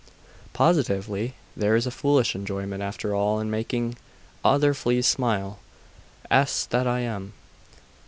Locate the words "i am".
6.87-7.33